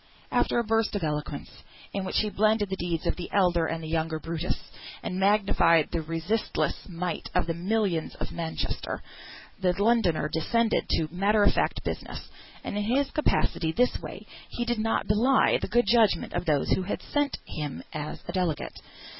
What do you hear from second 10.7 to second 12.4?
to matter of fact business,